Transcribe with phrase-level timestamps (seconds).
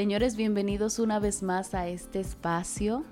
[0.00, 3.04] Señores, bienvenidos una vez más a este espacio.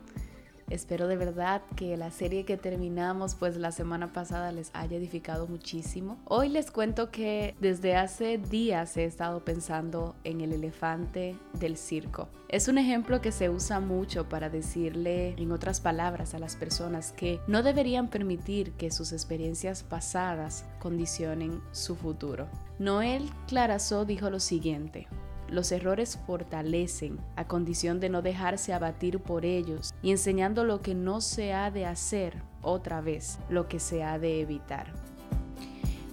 [0.70, 5.46] Espero de verdad que la serie que terminamos pues la semana pasada les haya edificado
[5.46, 6.16] muchísimo.
[6.24, 12.30] Hoy les cuento que desde hace días he estado pensando en el elefante del circo.
[12.48, 17.12] Es un ejemplo que se usa mucho para decirle en otras palabras a las personas
[17.12, 22.48] que no deberían permitir que sus experiencias pasadas condicionen su futuro.
[22.78, 25.06] Noel Clarazó dijo lo siguiente,
[25.50, 30.94] los errores fortalecen a condición de no dejarse abatir por ellos y enseñando lo que
[30.94, 34.92] no se ha de hacer otra vez, lo que se ha de evitar.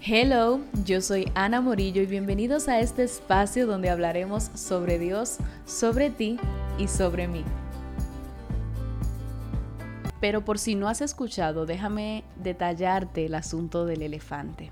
[0.08, 6.12] Hello, yo soy Ana Morillo y bienvenidos a este espacio donde hablaremos sobre Dios, sobre
[6.12, 6.38] ti
[6.78, 7.44] y sobre mí.
[10.22, 14.72] Pero por si no has escuchado, déjame detallarte el asunto del elefante.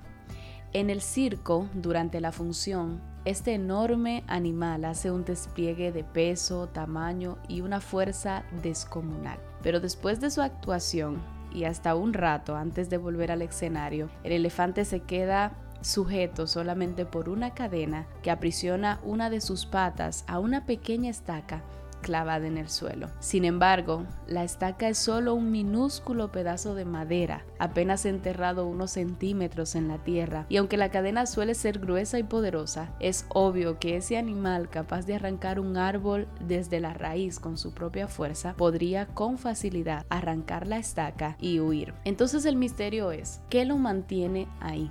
[0.72, 7.38] En el circo, durante la función, este enorme animal hace un despliegue de peso, tamaño
[7.48, 9.38] y una fuerza descomunal.
[9.62, 14.32] Pero después de su actuación y hasta un rato antes de volver al escenario, el
[14.32, 20.38] elefante se queda sujeto solamente por una cadena que aprisiona una de sus patas a
[20.38, 21.62] una pequeña estaca
[22.04, 23.08] clavada en el suelo.
[23.18, 29.74] Sin embargo, la estaca es solo un minúsculo pedazo de madera, apenas enterrado unos centímetros
[29.74, 33.96] en la tierra, y aunque la cadena suele ser gruesa y poderosa, es obvio que
[33.96, 39.06] ese animal capaz de arrancar un árbol desde la raíz con su propia fuerza podría
[39.06, 41.94] con facilidad arrancar la estaca y huir.
[42.04, 44.90] Entonces el misterio es, ¿qué lo mantiene ahí?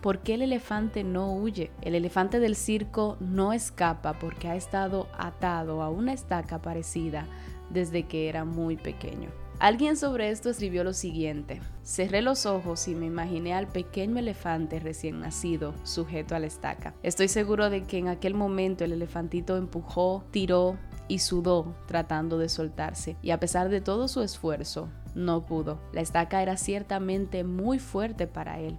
[0.00, 1.70] ¿Por qué el elefante no huye?
[1.82, 7.26] El elefante del circo no escapa porque ha estado atado a una estaca parecida
[7.70, 9.30] desde que era muy pequeño.
[9.58, 11.60] Alguien sobre esto escribió lo siguiente.
[11.82, 16.94] Cerré los ojos y me imaginé al pequeño elefante recién nacido sujeto a la estaca.
[17.02, 20.76] Estoy seguro de que en aquel momento el elefantito empujó, tiró
[21.08, 23.16] y sudó tratando de soltarse.
[23.22, 25.80] Y a pesar de todo su esfuerzo, no pudo.
[25.92, 28.78] La estaca era ciertamente muy fuerte para él.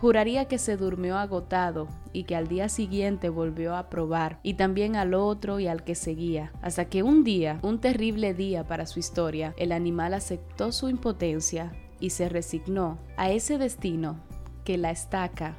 [0.00, 4.94] Juraría que se durmió agotado y que al día siguiente volvió a probar, y también
[4.94, 9.00] al otro y al que seguía, hasta que un día, un terrible día para su
[9.00, 14.20] historia, el animal aceptó su impotencia y se resignó a ese destino
[14.64, 15.56] que la estaca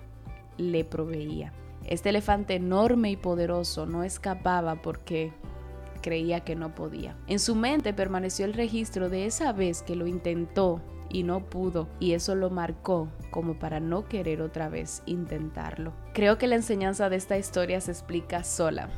[0.57, 1.51] le proveía.
[1.85, 5.33] Este elefante enorme y poderoso no escapaba porque
[6.01, 7.17] creía que no podía.
[7.27, 11.87] En su mente permaneció el registro de esa vez que lo intentó y no pudo
[11.99, 15.93] y eso lo marcó como para no querer otra vez intentarlo.
[16.13, 18.89] Creo que la enseñanza de esta historia se explica sola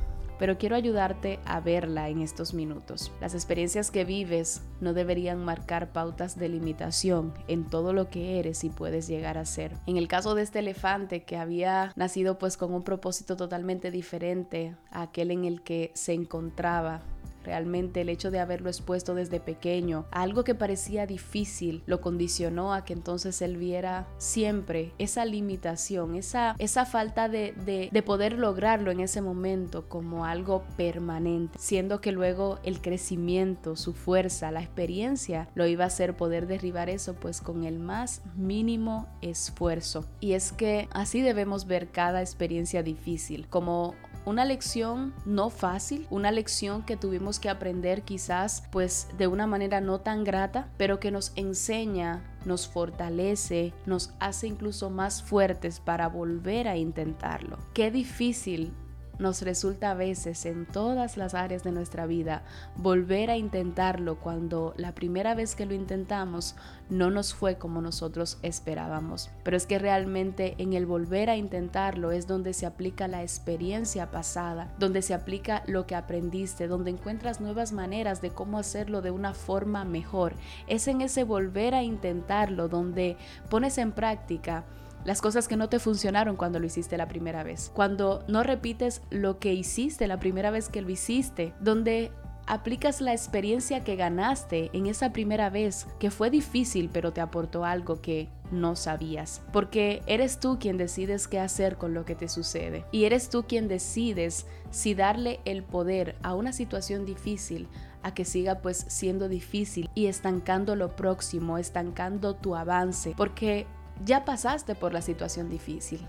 [0.42, 3.12] pero quiero ayudarte a verla en estos minutos.
[3.22, 8.64] Las experiencias que vives no deberían marcar pautas de limitación en todo lo que eres
[8.64, 9.74] y puedes llegar a ser.
[9.86, 14.76] En el caso de este elefante que había nacido pues con un propósito totalmente diferente
[14.90, 17.04] a aquel en el que se encontraba
[17.44, 22.86] Realmente el hecho de haberlo expuesto desde pequeño algo que parecía difícil lo condicionó a
[22.86, 28.92] que entonces él viera siempre esa limitación, esa, esa falta de, de, de poder lograrlo
[28.92, 35.48] en ese momento como algo permanente, siendo que luego el crecimiento, su fuerza, la experiencia
[35.56, 40.06] lo iba a hacer poder derribar eso pues con el más mínimo esfuerzo.
[40.20, 46.32] Y es que así debemos ver cada experiencia difícil como una lección no fácil, una
[46.32, 51.12] lección que tuvimos que aprender quizás pues de una manera no tan grata, pero que
[51.12, 57.58] nos enseña nos fortalece, nos hace incluso más fuertes para volver a intentarlo.
[57.74, 58.74] Qué difícil
[59.22, 62.44] nos resulta a veces en todas las áreas de nuestra vida
[62.76, 66.56] volver a intentarlo cuando la primera vez que lo intentamos
[66.90, 69.30] no nos fue como nosotros esperábamos.
[69.44, 74.12] Pero es que realmente en el volver a intentarlo es donde se aplica la experiencia
[74.12, 79.12] pasada, donde se aplica lo que aprendiste, donde encuentras nuevas maneras de cómo hacerlo de
[79.12, 80.34] una forma mejor.
[80.68, 83.18] Es en ese volver a intentarlo donde
[83.50, 84.66] pones en práctica
[85.06, 89.02] las cosas que no te funcionaron cuando lo hiciste la primera vez, cuando no repites
[89.10, 92.12] lo que hiciste la primera vez que lo hiciste, donde
[92.48, 97.66] aplicas la experiencia que ganaste en esa primera vez, que fue difícil pero te aportó
[97.66, 99.42] algo que no sabías.
[99.54, 102.86] Porque eres tú quien decides qué hacer con lo que te sucede.
[102.92, 107.68] Y eres tú quien decides si darle el poder a una situación difícil
[108.04, 113.14] a que siga pues siendo difícil y estancando lo próximo, estancando tu avance.
[113.16, 113.68] Porque
[114.04, 116.02] ya pasaste por la situación difícil.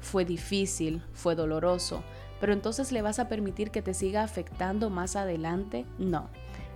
[0.00, 2.02] Fue difícil, fue doloroso,
[2.40, 5.86] pero entonces le vas a permitir que te siga afectando más adelante?
[5.98, 6.28] No.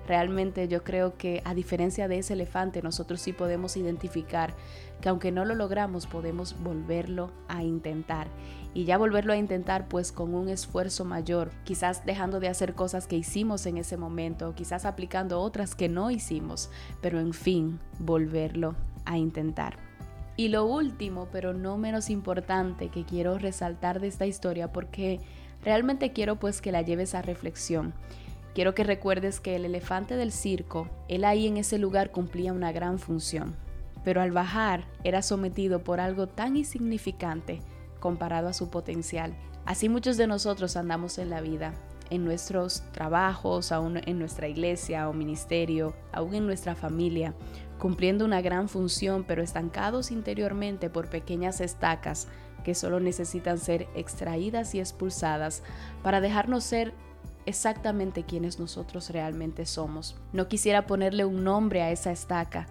[0.06, 4.54] Realmente yo creo que a diferencia de ese elefante, nosotros sí podemos identificar
[5.00, 8.28] que aunque no lo logramos, podemos volverlo a intentar.
[8.72, 13.08] Y ya volverlo a intentar pues con un esfuerzo mayor, quizás dejando de hacer cosas
[13.08, 16.70] que hicimos en ese momento, quizás aplicando otras que no hicimos,
[17.00, 19.85] pero en fin, volverlo a intentar.
[20.36, 25.20] Y lo último, pero no menos importante, que quiero resaltar de esta historia porque
[25.64, 27.94] realmente quiero pues que la lleves a reflexión.
[28.54, 32.72] Quiero que recuerdes que el elefante del circo, él ahí en ese lugar cumplía una
[32.72, 33.56] gran función,
[34.04, 37.60] pero al bajar era sometido por algo tan insignificante
[38.00, 39.34] comparado a su potencial.
[39.64, 41.74] Así muchos de nosotros andamos en la vida,
[42.10, 47.34] en nuestros trabajos, aún en nuestra iglesia o ministerio, aún en nuestra familia,
[47.78, 52.28] cumpliendo una gran función, pero estancados interiormente por pequeñas estacas
[52.64, 55.62] que solo necesitan ser extraídas y expulsadas
[56.02, 56.94] para dejarnos ser
[57.46, 60.16] exactamente quienes nosotros realmente somos.
[60.32, 62.66] No quisiera ponerle un nombre a esa estaca,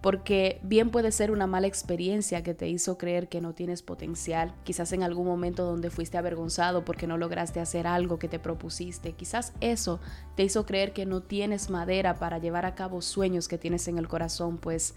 [0.00, 4.54] porque bien puede ser una mala experiencia que te hizo creer que no tienes potencial,
[4.64, 9.12] quizás en algún momento donde fuiste avergonzado porque no lograste hacer algo que te propusiste,
[9.12, 10.00] quizás eso
[10.36, 13.98] te hizo creer que no tienes madera para llevar a cabo sueños que tienes en
[13.98, 14.94] el corazón, pues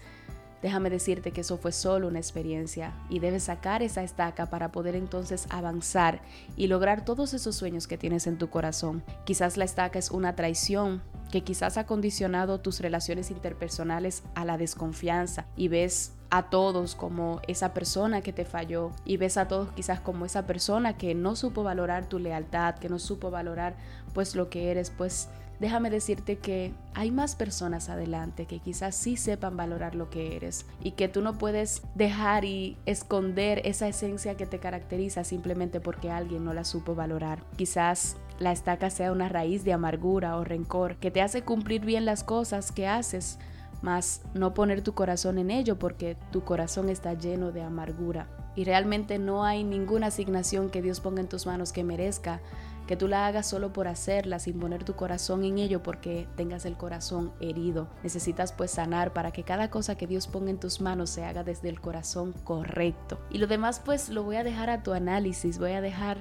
[0.64, 4.94] Déjame decirte que eso fue solo una experiencia y debes sacar esa estaca para poder
[4.94, 6.22] entonces avanzar
[6.56, 9.04] y lograr todos esos sueños que tienes en tu corazón.
[9.26, 11.02] Quizás la estaca es una traición
[11.34, 17.40] que quizás ha condicionado tus relaciones interpersonales a la desconfianza y ves a todos como
[17.48, 21.34] esa persona que te falló y ves a todos quizás como esa persona que no
[21.34, 23.74] supo valorar tu lealtad, que no supo valorar
[24.12, 25.28] pues lo que eres, pues
[25.58, 30.66] déjame decirte que hay más personas adelante que quizás sí sepan valorar lo que eres
[30.84, 36.12] y que tú no puedes dejar y esconder esa esencia que te caracteriza simplemente porque
[36.12, 37.42] alguien no la supo valorar.
[37.56, 42.04] Quizás la estaca sea una raíz de amargura o rencor que te hace cumplir bien
[42.04, 43.38] las cosas que haces,
[43.82, 48.28] mas no poner tu corazón en ello porque tu corazón está lleno de amargura.
[48.56, 52.40] Y realmente no hay ninguna asignación que Dios ponga en tus manos que merezca
[52.86, 56.66] que tú la hagas solo por hacerla, sin poner tu corazón en ello porque tengas
[56.66, 57.88] el corazón herido.
[58.02, 61.44] Necesitas pues sanar para que cada cosa que Dios ponga en tus manos se haga
[61.44, 63.18] desde el corazón correcto.
[63.30, 66.18] Y lo demás pues lo voy a dejar a tu análisis, voy a dejar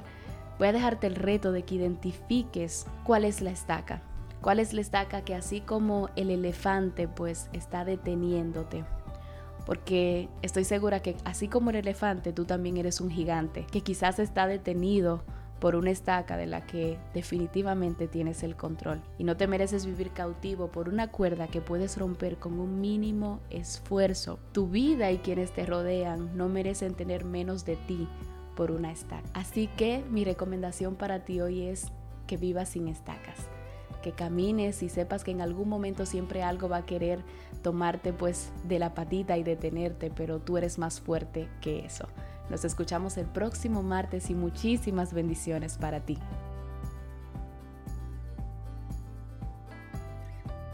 [0.63, 4.01] voy a dejarte el reto de que identifiques cuál es la estaca.
[4.39, 8.85] ¿Cuál es la estaca que así como el elefante pues está deteniéndote?
[9.65, 14.19] Porque estoy segura que así como el elefante, tú también eres un gigante que quizás
[14.19, 15.25] está detenido
[15.59, 19.01] por una estaca de la que definitivamente tienes el control.
[19.17, 23.41] Y no te mereces vivir cautivo por una cuerda que puedes romper con un mínimo
[23.49, 24.39] esfuerzo.
[24.53, 28.07] Tu vida y quienes te rodean no merecen tener menos de ti
[28.55, 29.29] por una estaca.
[29.33, 31.91] Así que mi recomendación para ti hoy es
[32.27, 33.49] que vivas sin estacas
[34.03, 37.23] que camines y sepas que en algún momento siempre algo va a querer
[37.63, 42.07] tomarte pues de la patita y detenerte, pero tú eres más fuerte que eso.
[42.51, 46.19] Nos escuchamos el próximo martes y muchísimas bendiciones para ti.